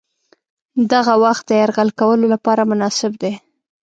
دغه 0.91 1.13
وخت 1.23 1.43
د 1.47 1.51
یرغل 1.61 1.89
کولو 1.99 2.25
لپاره 2.33 2.61
مناسب 2.71 3.11
دی. 3.21 3.33